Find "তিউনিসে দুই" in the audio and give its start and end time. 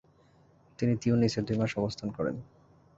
1.01-1.55